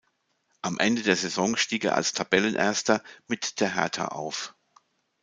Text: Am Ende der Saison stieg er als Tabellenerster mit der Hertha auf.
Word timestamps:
Am 0.63 0.79
Ende 0.79 1.03
der 1.03 1.15
Saison 1.15 1.55
stieg 1.55 1.83
er 1.85 1.93
als 1.95 2.13
Tabellenerster 2.13 3.03
mit 3.27 3.59
der 3.59 3.75
Hertha 3.75 4.07
auf. 4.07 4.55